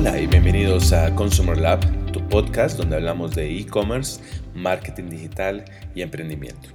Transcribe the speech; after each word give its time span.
Hola 0.00 0.20
y 0.20 0.28
bienvenidos 0.28 0.92
a 0.92 1.12
Consumer 1.16 1.58
Lab, 1.58 1.80
tu 2.12 2.24
podcast 2.28 2.78
donde 2.78 2.94
hablamos 2.94 3.34
de 3.34 3.58
e-commerce, 3.58 4.20
marketing 4.54 5.10
digital 5.10 5.64
y 5.92 6.02
emprendimiento. 6.02 6.68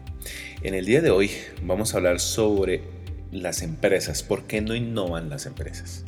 En 0.62 0.74
el 0.74 0.84
día 0.84 1.02
de 1.02 1.10
hoy 1.10 1.32
vamos 1.62 1.94
a 1.94 1.98
hablar 2.00 2.20
sobre 2.20 2.84
las 3.32 3.62
empresas, 3.62 4.24
por 4.24 4.44
qué 4.44 4.60
no 4.60 4.76
innovan 4.76 5.30
las 5.30 5.46
empresas. 5.46 6.04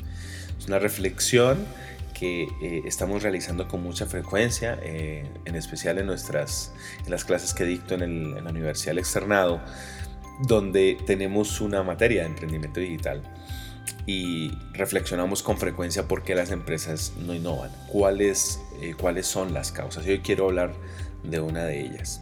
Es 0.60 0.68
una 0.68 0.78
reflexión 0.78 1.66
que 2.14 2.50
eh, 2.62 2.82
estamos 2.86 3.24
realizando 3.24 3.70
con 3.70 3.82
mucha 3.82 4.06
frecuencia, 4.08 4.78
eh, 4.84 5.24
en 5.46 5.56
especial 5.56 6.00
en, 6.00 6.08
nuestras, 6.08 6.74
en 7.06 7.12
las 7.12 7.24
clases 7.24 7.54
que 7.54 7.64
dicto 7.64 7.96
en, 7.96 8.04
en 8.04 8.44
la 8.44 8.50
Universidad 8.50 8.92
del 8.92 9.00
Externado, 9.00 9.62
donde 10.50 10.98
tenemos 11.06 11.62
una 11.62 11.82
materia 11.82 12.24
de 12.24 12.28
emprendimiento 12.28 12.82
digital 12.82 13.24
y 14.06 14.52
reflexionamos 14.74 15.44
con 15.44 15.58
frecuencia 15.58 16.08
por 16.08 16.24
qué 16.24 16.36
las 16.36 16.52
empresas 16.52 17.14
no 17.26 17.34
innovan, 17.34 17.72
cuáles, 17.88 18.60
eh, 18.82 18.94
cuáles 19.00 19.28
son 19.28 19.54
las 19.54 19.72
causas. 19.72 20.06
Hoy 20.06 20.20
quiero 20.20 20.46
hablar 20.46 20.74
de 21.24 21.40
una 21.40 21.66
de 21.66 21.82
ellas. 21.82 22.22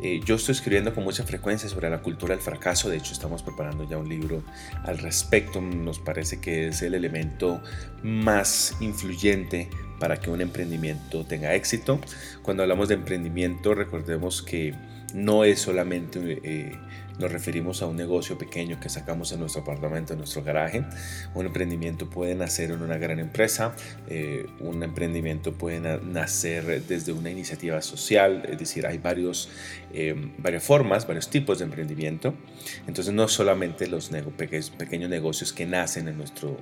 Eh, 0.00 0.20
yo 0.24 0.36
estoy 0.36 0.52
escribiendo 0.52 0.94
con 0.94 1.02
mucha 1.02 1.24
frecuencia 1.24 1.68
sobre 1.68 1.90
la 1.90 2.02
cultura 2.02 2.34
del 2.34 2.42
fracaso, 2.42 2.88
de 2.88 2.98
hecho 2.98 3.12
estamos 3.12 3.42
preparando 3.42 3.82
ya 3.88 3.98
un 3.98 4.08
libro 4.08 4.44
al 4.84 4.98
respecto, 4.98 5.60
nos 5.60 5.98
parece 5.98 6.40
que 6.40 6.68
es 6.68 6.82
el 6.82 6.94
elemento 6.94 7.60
más 8.04 8.76
influyente 8.80 9.68
para 9.98 10.18
que 10.18 10.30
un 10.30 10.40
emprendimiento 10.40 11.24
tenga 11.24 11.54
éxito. 11.54 12.00
Cuando 12.42 12.62
hablamos 12.62 12.88
de 12.88 12.94
emprendimiento, 12.94 13.74
recordemos 13.74 14.40
que 14.40 14.72
no 15.14 15.44
es 15.44 15.60
solamente 15.60 16.40
eh, 16.42 16.78
nos 17.18 17.32
referimos 17.32 17.82
a 17.82 17.86
un 17.86 17.96
negocio 17.96 18.38
pequeño 18.38 18.78
que 18.78 18.88
sacamos 18.88 19.32
en 19.32 19.40
nuestro 19.40 19.62
apartamento, 19.62 20.12
en 20.12 20.20
nuestro 20.20 20.42
garaje. 20.42 20.84
Un 21.34 21.46
emprendimiento 21.46 22.08
puede 22.08 22.34
nacer 22.34 22.70
en 22.70 22.80
una 22.80 22.96
gran 22.96 23.18
empresa, 23.18 23.74
eh, 24.08 24.46
un 24.60 24.82
emprendimiento 24.82 25.52
puede 25.52 25.80
nacer 25.80 26.84
desde 26.84 27.12
una 27.12 27.30
iniciativa 27.30 27.82
social, 27.82 28.46
es 28.48 28.58
decir, 28.58 28.86
hay 28.86 28.98
varios, 28.98 29.48
eh, 29.92 30.14
varias 30.38 30.62
formas, 30.62 31.06
varios 31.06 31.28
tipos 31.28 31.58
de 31.58 31.64
emprendimiento. 31.64 32.34
Entonces 32.86 33.12
no 33.12 33.26
solamente 33.26 33.88
los 33.88 34.10
pequeños 34.78 35.10
negocios 35.10 35.52
que 35.52 35.66
nacen 35.66 36.06
en 36.06 36.18
nuestro, 36.18 36.56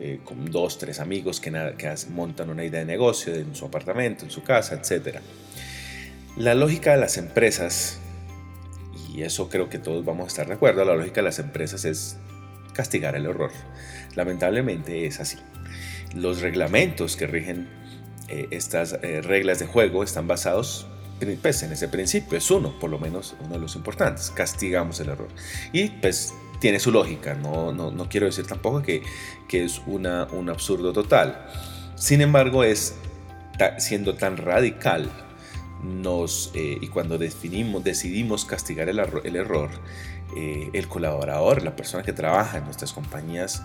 eh, 0.00 0.20
con 0.24 0.50
dos, 0.50 0.78
tres 0.78 0.98
amigos 0.98 1.40
que, 1.40 1.50
que 1.76 1.94
montan 2.10 2.48
una 2.48 2.64
idea 2.64 2.80
de 2.80 2.86
negocio 2.86 3.34
en 3.34 3.54
su 3.54 3.66
apartamento, 3.66 4.24
en 4.24 4.30
su 4.30 4.42
casa, 4.42 4.74
etc. 4.76 5.18
La 6.36 6.54
lógica 6.54 6.92
de 6.92 6.98
las 6.98 7.16
empresas 7.16 8.00
y 9.14 9.22
eso 9.22 9.48
creo 9.48 9.68
que 9.68 9.78
todos 9.78 10.04
vamos 10.04 10.24
a 10.24 10.28
estar 10.28 10.46
de 10.46 10.54
acuerdo, 10.54 10.84
la 10.84 10.94
lógica 10.94 11.16
de 11.16 11.24
las 11.24 11.38
empresas 11.38 11.84
es 11.84 12.16
castigar 12.72 13.16
el 13.16 13.26
error. 13.26 13.50
Lamentablemente 14.14 15.06
es 15.06 15.20
así. 15.20 15.36
Los 16.14 16.40
reglamentos 16.40 17.16
que 17.16 17.26
rigen 17.26 17.68
eh, 18.28 18.46
estas 18.50 18.94
eh, 19.02 19.20
reglas 19.22 19.58
de 19.58 19.66
juego 19.66 20.02
están 20.02 20.28
basados 20.28 20.86
pues, 21.42 21.62
en 21.62 21.72
ese 21.72 21.88
principio, 21.88 22.38
es 22.38 22.50
uno, 22.50 22.78
por 22.78 22.88
lo 22.88 22.98
menos 22.98 23.36
uno 23.40 23.54
de 23.54 23.58
los 23.58 23.76
importantes, 23.76 24.30
castigamos 24.30 25.00
el 25.00 25.10
error. 25.10 25.28
Y 25.72 25.88
pues 25.88 26.32
tiene 26.60 26.78
su 26.78 26.90
lógica, 26.92 27.34
no, 27.34 27.72
no, 27.72 27.90
no 27.90 28.08
quiero 28.08 28.26
decir 28.26 28.46
tampoco 28.46 28.82
que, 28.82 29.02
que 29.48 29.64
es 29.64 29.82
una, 29.86 30.28
un 30.32 30.48
absurdo 30.48 30.92
total. 30.92 31.46
Sin 31.96 32.22
embargo, 32.22 32.64
es 32.64 32.94
siendo 33.78 34.14
tan 34.14 34.38
radical 34.38 35.10
nos, 35.82 36.50
eh, 36.54 36.78
y 36.80 36.88
cuando 36.88 37.18
definimos, 37.18 37.82
decidimos 37.84 38.44
castigar 38.44 38.88
el, 38.88 39.00
el 39.24 39.36
error, 39.36 39.70
eh, 40.36 40.70
el 40.72 40.88
colaborador, 40.88 41.62
la 41.62 41.74
persona 41.76 42.02
que 42.02 42.12
trabaja 42.12 42.58
en 42.58 42.64
nuestras 42.64 42.92
compañías, 42.92 43.62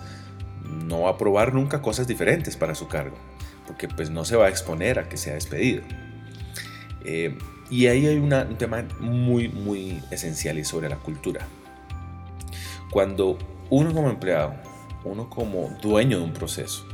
no 0.84 1.02
va 1.02 1.10
a 1.10 1.18
probar 1.18 1.54
nunca 1.54 1.82
cosas 1.82 2.08
diferentes 2.08 2.56
para 2.56 2.74
su 2.74 2.88
cargo, 2.88 3.16
porque 3.66 3.88
pues 3.88 4.10
no 4.10 4.24
se 4.24 4.36
va 4.36 4.46
a 4.46 4.48
exponer 4.48 4.98
a 4.98 5.08
que 5.08 5.16
sea 5.16 5.34
despedido. 5.34 5.82
Eh, 7.04 7.36
y 7.70 7.86
ahí 7.86 8.06
hay 8.06 8.18
un 8.18 8.56
tema 8.58 8.84
muy, 9.00 9.48
muy 9.48 10.02
esencial 10.10 10.58
y 10.58 10.64
sobre 10.64 10.88
la 10.88 10.96
cultura. 10.96 11.46
Cuando 12.90 13.38
uno 13.70 13.92
como 13.92 14.08
empleado, 14.08 14.54
uno 15.04 15.28
como 15.28 15.70
dueño 15.82 16.18
de 16.18 16.24
un 16.24 16.32
proceso, 16.32 16.86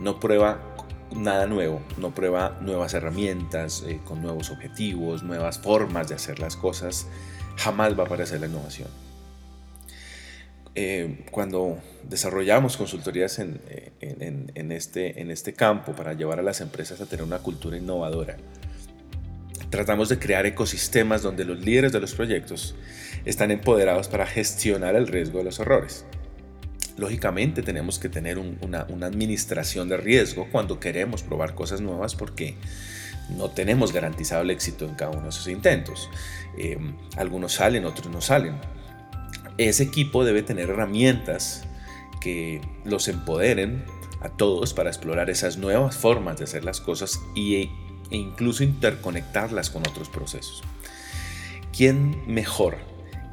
no 0.00 0.18
prueba 0.20 0.75
nada 1.14 1.46
nuevo, 1.46 1.80
no 1.98 2.14
prueba 2.14 2.58
nuevas 2.60 2.94
herramientas 2.94 3.84
eh, 3.86 4.00
con 4.04 4.22
nuevos 4.22 4.50
objetivos, 4.50 5.22
nuevas 5.22 5.58
formas 5.58 6.08
de 6.08 6.14
hacer 6.14 6.38
las 6.38 6.56
cosas, 6.56 7.06
jamás 7.56 7.98
va 7.98 8.04
a 8.04 8.06
aparecer 8.06 8.40
la 8.40 8.46
innovación. 8.46 8.88
Eh, 10.74 11.24
cuando 11.30 11.78
desarrollamos 12.02 12.76
consultorías 12.76 13.38
eh, 13.38 13.92
este, 14.70 15.20
en 15.22 15.30
este 15.30 15.54
campo 15.54 15.94
para 15.94 16.12
llevar 16.12 16.38
a 16.38 16.42
las 16.42 16.60
empresas 16.60 17.00
a 17.00 17.06
tener 17.06 17.24
una 17.24 17.38
cultura 17.38 17.78
innovadora, 17.78 18.36
tratamos 19.70 20.08
de 20.08 20.18
crear 20.18 20.44
ecosistemas 20.44 21.22
donde 21.22 21.44
los 21.44 21.60
líderes 21.60 21.92
de 21.92 22.00
los 22.00 22.14
proyectos 22.14 22.74
están 23.24 23.50
empoderados 23.50 24.08
para 24.08 24.26
gestionar 24.26 24.96
el 24.96 25.06
riesgo 25.06 25.38
de 25.38 25.44
los 25.44 25.58
errores. 25.58 26.04
Lógicamente 26.96 27.62
tenemos 27.62 27.98
que 27.98 28.08
tener 28.08 28.38
una, 28.38 28.86
administración 29.02 29.88
de 29.88 29.98
riesgo 29.98 30.48
cuando 30.50 30.80
queremos 30.80 31.22
probar 31.22 31.54
cosas 31.54 31.80
nuevas 31.80 32.14
porque 32.14 32.54
no 33.36 33.50
tenemos 33.50 33.92
garantizado 33.92 34.42
el 34.42 34.50
éxito 34.50 34.86
en 34.86 34.94
cada 34.94 35.10
uno 35.10 35.24
de 35.24 35.28
esos 35.28 35.48
intentos. 35.48 36.08
Em, 36.56 36.96
algunos 37.16 37.54
salen, 37.54 37.84
otros 37.84 38.08
no 38.08 38.20
salen. 38.20 38.54
Ese 39.58 39.82
equipo 39.82 40.24
debe 40.24 40.42
tener 40.42 40.70
herramientas 40.70 41.64
que 42.20 42.62
los 42.84 43.08
empoderen 43.08 43.84
a 44.20 44.30
todos 44.30 44.72
para 44.72 44.88
explorar 44.88 45.28
esas 45.28 45.58
nuevas 45.58 45.96
formas 45.96 46.38
de 46.38 46.44
hacer 46.44 46.64
las 46.64 46.80
cosas 46.80 47.20
y, 47.34 47.56
e 47.56 47.70
incluso 48.10 48.64
interconectarlas 48.64 49.68
con 49.68 49.86
otros 49.86 50.08
procesos. 50.08 50.62
¿Quién 51.76 52.22
mejor? 52.26 52.78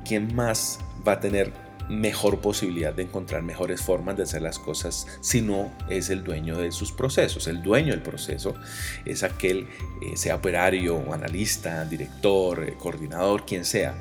¿Quién 0.06 0.36
más 0.36 0.80
va 1.08 1.14
a 1.14 1.20
tener 1.22 1.63
mejor 1.90 2.40
posibilidad 2.40 2.94
de 2.94 3.04
encontrar 3.04 3.44
mejores 3.44 3.82
formas 3.82 4.18
de 4.18 4.24
hacer 4.24 4.42
las 4.42 4.60
cosas 4.60 5.08
si 5.22 5.42
no 5.42 5.72
es 5.90 6.10
el 6.10 6.24
dueño 6.24 6.58
de 6.58 6.72
sus 6.72 6.92
procesos. 6.92 7.48
El 7.48 7.62
dueño 7.62 7.92
del 7.92 8.02
proceso 8.02 8.56
es 9.06 9.24
aquel, 9.24 9.68
eh, 10.02 10.16
sea 10.16 10.36
operario, 10.36 11.14
analista, 11.14 11.86
director, 11.86 12.64
eh, 12.64 12.76
coordinador, 12.78 13.46
quien 13.46 13.66
sea. 13.66 13.96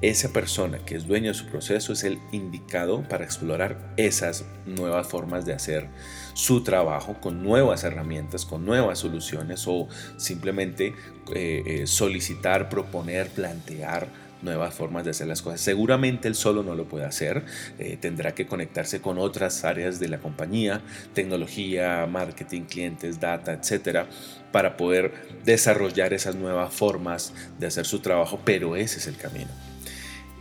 Esa 0.00 0.32
persona 0.32 0.78
que 0.78 0.96
es 0.96 1.06
dueño 1.06 1.28
de 1.28 1.34
su 1.34 1.46
proceso 1.46 1.92
es 1.92 2.02
el 2.02 2.18
indicado 2.32 3.02
para 3.08 3.24
explorar 3.24 3.94
esas 3.96 4.44
nuevas 4.66 5.06
formas 5.06 5.46
de 5.46 5.52
hacer 5.52 5.88
su 6.34 6.64
trabajo 6.64 7.20
con 7.20 7.44
nuevas 7.44 7.84
herramientas, 7.84 8.44
con 8.44 8.64
nuevas 8.64 8.98
soluciones 8.98 9.64
o 9.68 9.86
simplemente 10.16 10.96
eh, 11.32 11.84
solicitar, 11.86 12.68
proponer, 12.68 13.28
plantear 13.28 14.08
nuevas 14.42 14.74
formas 14.74 15.04
de 15.04 15.10
hacer 15.10 15.26
las 15.26 15.42
cosas. 15.42 15.60
Seguramente 15.60 16.28
él 16.28 16.34
solo 16.34 16.62
no 16.62 16.74
lo 16.74 16.84
puede 16.84 17.04
hacer, 17.04 17.44
eh, 17.78 17.96
tendrá 18.00 18.34
que 18.34 18.46
conectarse 18.46 19.00
con 19.00 19.18
otras 19.18 19.64
áreas 19.64 20.00
de 20.00 20.08
la 20.08 20.18
compañía, 20.18 20.82
tecnología, 21.14 22.06
marketing, 22.06 22.62
clientes, 22.62 23.20
data, 23.20 23.52
etcétera, 23.52 24.06
para 24.50 24.76
poder 24.76 25.12
desarrollar 25.44 26.12
esas 26.12 26.34
nuevas 26.34 26.72
formas 26.72 27.32
de 27.58 27.66
hacer 27.66 27.86
su 27.86 28.00
trabajo, 28.00 28.40
pero 28.44 28.76
ese 28.76 28.98
es 28.98 29.06
el 29.06 29.16
camino. 29.16 29.50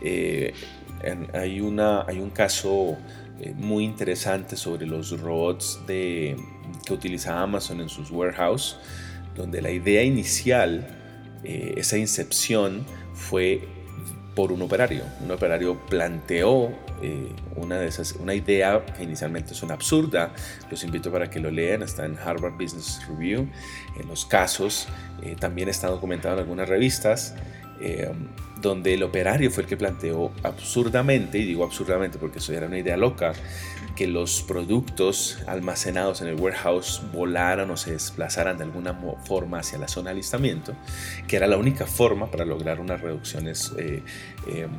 Eh, 0.02 0.54
hay, 1.34 1.62
una, 1.62 2.04
hay 2.04 2.20
un 2.20 2.30
caso 2.30 2.98
eh, 3.40 3.54
muy 3.56 3.84
interesante 3.84 4.56
sobre 4.56 4.86
los 4.86 5.20
robots 5.20 5.80
de, 5.88 6.36
que 6.86 6.94
utiliza 6.94 7.40
Amazon 7.40 7.82
en 7.82 7.90
sus 7.90 8.12
warehouse, 8.12 8.78
donde 9.36 9.62
la 9.62 9.72
idea 9.72 10.04
inicial, 10.04 10.86
esa 11.44 11.98
incepción, 11.98 12.86
fue 13.14 13.68
por 14.36 14.52
un 14.52 14.62
operario. 14.62 15.04
Un 15.24 15.32
operario 15.32 15.80
planteó 15.88 16.70
eh, 17.02 17.32
una, 17.56 17.80
de 17.80 17.88
esas, 17.88 18.14
una 18.14 18.34
idea 18.34 18.84
que 18.98 19.04
inicialmente 19.04 19.54
es 19.54 19.64
una 19.64 19.74
absurda. 19.74 20.32
Los 20.70 20.84
invito 20.84 21.12
para 21.12 21.30
que 21.30 21.40
lo 21.40 21.52
lean, 21.52 21.84
está 21.84 22.06
en 22.06 22.18
Harvard 22.18 22.54
Business 22.54 23.02
Review. 23.08 23.48
En 24.00 24.08
los 24.08 24.26
casos 24.26 24.88
eh, 25.22 25.36
también 25.40 25.70
está 25.70 25.88
documentado 25.88 26.36
en 26.36 26.40
algunas 26.42 26.70
revistas. 26.70 27.36
Eh, 27.82 28.12
donde 28.62 28.94
el 28.94 29.02
operario 29.02 29.50
fue 29.50 29.64
el 29.64 29.70
que 29.70 29.76
planteó 29.76 30.32
absurdamente, 30.44 31.40
y 31.40 31.46
digo 31.46 31.64
absurdamente 31.64 32.20
porque 32.20 32.38
eso 32.38 32.54
era 32.54 32.68
una 32.68 32.78
idea 32.78 32.96
loca, 32.96 33.34
que 33.96 34.08
los 34.08 34.44
productos 34.44 35.40
almacenados 35.48 36.22
en 36.22 36.28
el 36.28 36.36
warehouse 36.36 37.02
volaran 37.12 37.72
o 37.72 37.78
se 37.78 37.94
desplazaran 37.94 38.58
de 38.58 38.66
alguna 38.66 38.94
forma 39.26 39.60
hacia 39.60 39.80
la 39.80 39.88
zona 39.88 40.10
de 40.10 40.12
alistamiento, 40.12 40.76
que 41.28 41.38
era 41.38 41.48
la 41.48 41.58
única 41.58 41.88
forma 41.88 42.30
para 42.30 42.46
lograr 42.46 42.80
unas 42.80 43.02
reducciones, 43.02 43.74
eh, 43.78 44.04
em, 44.48 44.70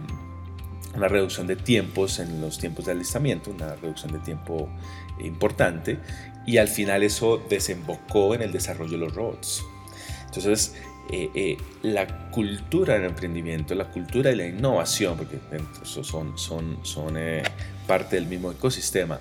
una 0.95 1.09
reducción 1.09 1.47
de 1.47 1.57
tiempos 1.57 2.19
en 2.19 2.41
los 2.41 2.59
tiempos 2.59 2.85
de 2.85 2.93
alistamiento, 2.93 3.51
una 3.51 3.75
reducción 3.75 4.13
de 4.13 4.21
tiempo 4.21 4.69
importante, 5.21 5.99
y 6.47 6.59
al 6.59 6.69
final 6.69 7.03
eso 7.03 7.43
desembocó 7.49 8.35
en 8.35 8.43
el 8.43 8.53
desarrollo 8.53 8.93
de 8.93 8.99
los 8.99 9.15
robots. 9.15 9.65
Entonces, 10.27 10.75
eh, 11.11 11.31
eh, 11.35 11.57
la 11.83 12.31
cultura 12.31 12.95
del 12.95 13.05
emprendimiento, 13.05 13.75
la 13.75 13.91
cultura 13.91 14.31
de 14.31 14.37
la 14.37 14.47
innovación, 14.47 15.17
porque 15.17 15.39
son, 15.83 16.39
son, 16.39 16.79
son 16.83 17.15
parte 17.87 18.17
del 18.17 18.27
mismo 18.27 18.53
ecosistema, 18.53 19.19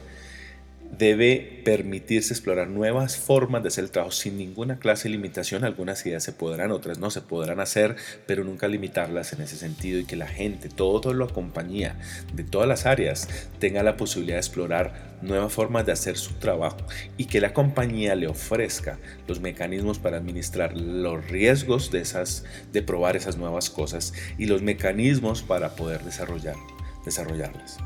debe 1.01 1.63
permitirse 1.65 2.31
explorar 2.31 2.68
nuevas 2.68 3.18
formas 3.18 3.63
de 3.63 3.69
hacer 3.69 3.86
el 3.86 3.89
trabajo 3.89 4.12
sin 4.12 4.38
ninguna 4.38 4.77
clase 4.77 5.09
de 5.09 5.15
limitación. 5.15 5.63
Algunas 5.63 6.06
ideas 6.06 6.24
se 6.24 6.31
podrán, 6.31 6.71
otras 6.71 7.00
no 7.00 7.09
se 7.09 7.21
podrán 7.21 7.59
hacer, 7.59 7.95
pero 8.27 8.44
nunca 8.44 8.68
limitarlas 8.68 9.33
en 9.33 9.42
ese 9.42 9.57
sentido 9.57 10.00
y 10.00 10.06
que 10.06 10.15
la 10.15 10.27
gente, 10.27 10.69
todo 10.69 11.15
la 11.15 11.25
compañía 11.25 11.98
de 12.33 12.44
todas 12.44 12.68
las 12.68 12.86
áreas 12.86 13.27
tenga 13.57 13.81
la 13.81 13.98
posibilidad 13.98 14.36
de 14.36 14.42
explorar 14.42 15.18
nuevas 15.24 15.51
formas 15.51 15.88
de 15.88 15.92
hacer 15.92 16.18
su 16.18 16.36
trabajo 16.36 16.77
y 17.18 17.25
que 17.25 17.42
la 17.42 17.51
compañía 17.51 18.13
le 18.13 18.27
ofrezca 18.27 19.00
los 19.27 19.39
mecanismos 19.39 19.98
para 19.98 20.18
administrar 20.18 20.77
los 20.77 21.27
riesgos 21.31 21.89
de 21.89 22.01
esas 22.01 22.44
de 22.74 22.83
probar 22.83 23.15
esas 23.15 23.38
nuevas 23.38 23.71
cosas 23.71 24.13
y 24.38 24.45
los 24.45 24.62
mecanismos 24.62 25.42
para 25.42 25.75
poder 25.75 26.03
desarrollar 26.03 26.56
desarrollarlas. 27.03 27.80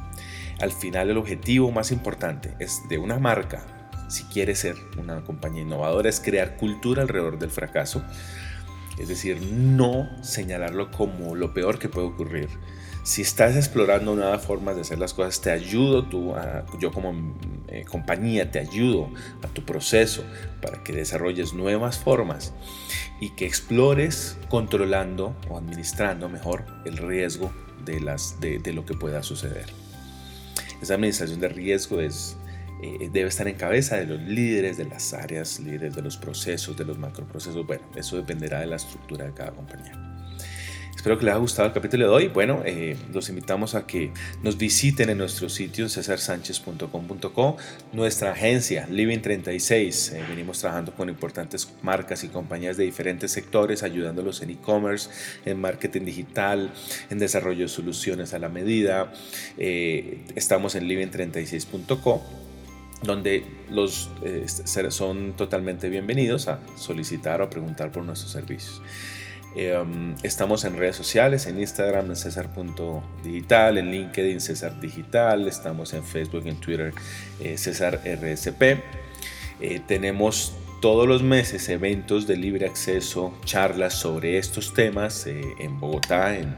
Al 0.65 0.71
final 0.71 1.11
el 1.11 1.17
objetivo 1.17 1.71
más 1.71 1.91
importante 1.91 2.55
es 2.57 2.81
de 2.89 2.97
una 2.97 3.19
marca, 3.19 3.91
si 4.09 4.23
quiere 4.23 4.55
ser 4.55 4.75
una 4.97 5.23
compañía 5.23 5.61
innovadora, 5.61 6.09
es 6.09 6.19
crear 6.19 6.57
cultura 6.57 7.03
alrededor 7.03 7.37
del 7.37 7.51
fracaso. 7.51 8.03
Es 8.97 9.07
decir, 9.07 9.39
no 9.43 10.09
señalarlo 10.23 10.89
como 10.89 11.35
lo 11.35 11.53
peor 11.53 11.77
que 11.77 11.87
puede 11.87 12.07
ocurrir. 12.07 12.49
Si 13.03 13.21
estás 13.21 13.55
explorando 13.55 14.15
nuevas 14.15 14.43
formas 14.43 14.73
de 14.73 14.81
hacer 14.81 14.97
las 14.97 15.13
cosas, 15.13 15.39
te 15.39 15.51
ayudo, 15.51 16.05
tú, 16.05 16.33
yo 16.79 16.91
como 16.91 17.13
eh, 17.67 17.85
compañía, 17.87 18.49
te 18.49 18.57
ayudo 18.57 19.11
a 19.43 19.47
tu 19.49 19.63
proceso 19.65 20.23
para 20.63 20.83
que 20.83 20.93
desarrolles 20.93 21.53
nuevas 21.53 21.99
formas 21.99 22.55
y 23.21 23.35
que 23.35 23.45
explores 23.45 24.39
controlando 24.49 25.35
o 25.47 25.59
administrando 25.59 26.27
mejor 26.27 26.65
el 26.85 26.97
riesgo 26.97 27.53
de 27.85 28.73
lo 28.73 28.83
que 28.83 28.95
pueda 28.95 29.21
suceder. 29.21 29.84
Esa 30.85 30.93
administración 30.93 31.39
de 31.39 31.49
riesgo 31.49 31.99
es, 31.99 32.37
eh, 32.83 33.09
debe 33.11 33.27
estar 33.27 33.47
en 33.47 33.55
cabeza 33.55 33.97
de 33.97 34.05
los 34.05 34.21
líderes 34.21 34.77
de 34.77 34.85
las 34.85 35.15
áreas, 35.15 35.59
líderes 35.59 35.95
de 35.95 36.03
los 36.03 36.15
procesos, 36.15 36.77
de 36.77 36.85
los 36.85 36.99
macroprocesos. 36.99 37.65
Bueno, 37.65 37.81
eso 37.95 38.17
dependerá 38.17 38.59
de 38.59 38.67
la 38.67 38.75
estructura 38.75 39.25
de 39.25 39.33
cada 39.33 39.49
compañía. 39.49 40.14
Espero 41.05 41.19
que 41.19 41.25
les 41.25 41.33
haya 41.35 41.39
gustado 41.39 41.67
el 41.67 41.73
capítulo 41.75 42.07
de 42.07 42.11
hoy. 42.11 42.27
Bueno, 42.29 42.63
eh, 42.65 42.97
los 43.13 43.29
invitamos 43.29 43.75
a 43.75 43.85
que 43.85 44.11
nos 44.41 44.57
visiten 44.57 45.11
en 45.11 45.19
nuestro 45.19 45.49
sitio 45.49 45.87
cesarsanchez.com.co, 45.87 47.57
nuestra 47.93 48.31
agencia 48.31 48.87
Living 48.89 49.19
36. 49.19 50.13
Eh, 50.13 50.23
venimos 50.27 50.57
trabajando 50.57 50.95
con 50.95 51.07
importantes 51.07 51.71
marcas 51.83 52.23
y 52.23 52.29
compañías 52.29 52.75
de 52.77 52.85
diferentes 52.85 53.31
sectores, 53.31 53.83
ayudándolos 53.83 54.41
en 54.41 54.49
e-commerce, 54.49 55.11
en 55.45 55.61
marketing 55.61 56.05
digital, 56.05 56.71
en 57.11 57.19
desarrollo 57.19 57.65
de 57.65 57.67
soluciones 57.67 58.33
a 58.33 58.39
la 58.39 58.49
medida. 58.49 59.13
Eh, 59.59 60.23
estamos 60.33 60.73
en 60.73 60.87
living36.co 60.89 62.23
donde 63.03 63.45
los 63.69 64.09
son 64.89 65.33
totalmente 65.33 65.87
bienvenidos 65.87 66.47
a 66.47 66.59
solicitar 66.75 67.43
o 67.43 67.49
preguntar 67.51 67.91
por 67.91 68.03
nuestros 68.03 68.31
servicios. 68.31 68.81
Em, 69.55 70.15
estamos 70.21 70.65
en 70.65 70.77
redes 70.77 70.97
sociales, 70.97 71.45
en 71.45 71.61
Instagram 71.61 72.09
en 72.09 72.17
César.digital, 72.17 73.77
en 73.77 73.89
LinkedIn 73.89 74.41
César 74.41 74.81
Digital, 74.81 75.47
estamos 75.47 75.93
en 75.93 76.03
Facebook, 76.03 76.45
en 76.45 76.57
Twitter 76.57 76.93
eh, 77.39 77.57
César 77.57 78.01
RSP. 78.03 78.83
Eh, 79.61 79.81
tenemos 79.87 80.53
todos 80.81 81.07
los 81.07 81.23
meses 81.23 81.69
eventos 81.69 82.27
de 82.27 82.35
libre 82.35 82.65
acceso, 82.65 83.33
charlas 83.45 83.93
sobre 83.93 84.37
estos 84.37 84.73
temas 84.73 85.25
eh, 85.25 85.41
en 85.59 85.79
Bogotá, 85.79 86.35
en, 86.35 86.53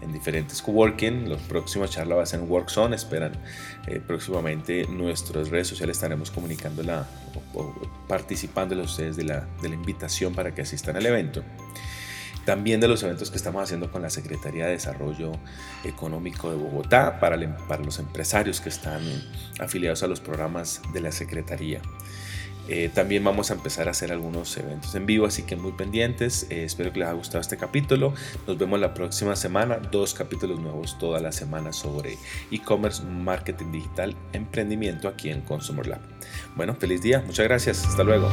en, 0.00 0.12
diferentes 0.12 0.62
coworking. 0.62 1.28
Los 1.28 1.40
próximos 1.42 1.90
charlas 1.90 2.18
va 2.18 2.22
a 2.22 2.26
ser 2.26 2.38
en 2.38 2.48
WorkZone. 2.48 2.94
Esperan 2.94 3.32
próximamente 4.06 4.86
nuestras 4.86 5.48
redes 5.50 5.66
sociales 5.66 5.96
estaremos 5.96 6.30
comunicando 6.30 6.84
la, 6.84 7.08
o, 7.54 7.74
participando 8.06 8.80
ustedes 8.80 9.16
de 9.16 9.24
la, 9.24 9.48
de 9.60 9.68
la 9.68 9.74
invitación 9.74 10.32
para 10.32 10.54
que 10.54 10.62
asistan 10.62 10.94
al 10.94 11.06
evento 11.06 11.42
también 12.46 12.80
de 12.80 12.88
los 12.88 13.02
eventos 13.02 13.30
que 13.30 13.36
estamos 13.36 13.62
haciendo 13.62 13.90
con 13.90 14.00
la 14.00 14.08
Secretaría 14.08 14.66
de 14.66 14.72
Desarrollo 14.72 15.32
Económico 15.84 16.48
de 16.48 16.56
Bogotá 16.56 17.20
para, 17.20 17.34
em, 17.34 17.54
los 17.84 17.98
empresarios 17.98 18.62
que 18.62 18.70
están 18.70 19.02
afiliados 19.58 20.02
a 20.02 20.06
los 20.06 20.20
programas 20.20 20.80
de 20.94 21.00
la 21.00 21.12
Secretaría. 21.12 21.82
Eh, 22.68 22.90
también 22.92 23.22
vamos 23.22 23.50
a 23.50 23.54
empezar 23.54 23.86
a 23.86 23.92
hacer 23.92 24.10
algunos 24.10 24.56
eventos 24.56 24.94
en 24.94 25.06
vivo, 25.06 25.26
así 25.26 25.42
que 25.42 25.56
muy 25.56 25.72
pendientes. 25.72 26.46
Eh, 26.50 26.64
espero 26.64 26.92
que 26.92 27.00
les 27.00 27.08
haya 27.08 27.16
gustado 27.16 27.40
este 27.40 27.56
capítulo. 27.56 28.14
Nos 28.46 28.58
vemos 28.58 28.80
la 28.80 28.94
próxima 28.94 29.36
semana. 29.36 29.78
Dos 29.78 30.14
capítulos 30.14 30.58
nuevos 30.58 30.98
toda 30.98 31.20
la 31.20 31.32
semana 31.32 31.72
sobre 31.72 32.16
e-commerce, 32.50 33.02
marketing 33.04 33.72
digital, 33.72 34.16
emprendimiento 34.32 35.08
aquí 35.08 35.30
en 35.30 35.42
Consumer 35.42 35.86
Lab. 35.86 36.00
Bueno, 36.56 36.74
feliz 36.74 37.02
día. 37.02 37.22
Muchas 37.24 37.46
gracias. 37.46 37.84
Hasta 37.86 38.02
luego. 38.02 38.30